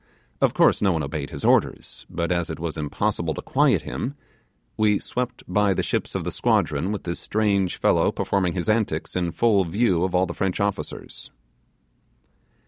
Of 0.41 0.55
course 0.55 0.81
no 0.81 0.93
one 0.93 1.03
obeyed 1.03 1.29
his 1.29 1.45
orders; 1.45 2.07
but 2.09 2.31
as 2.31 2.49
it 2.49 2.59
was 2.59 2.75
impossible 2.75 3.35
to 3.35 3.41
quiet 3.43 3.83
him, 3.83 4.15
we 4.75 4.97
swept 4.97 5.43
by 5.47 5.75
the 5.75 5.83
ships 5.83 6.15
of 6.15 6.23
the 6.23 6.31
squadron 6.31 6.91
with 6.91 7.03
this 7.03 7.19
strange 7.19 7.77
fellow 7.77 8.11
performing 8.11 8.53
his 8.53 8.67
antics 8.67 9.15
in 9.15 9.31
full 9.31 9.63
view 9.63 10.03
of 10.03 10.15
all 10.15 10.25
the 10.25 10.33
French 10.33 10.59
officers. 10.59 11.29